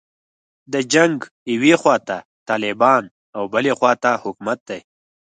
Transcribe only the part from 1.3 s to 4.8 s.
یوې خواته طالبان او بلې خواته حکومت دی.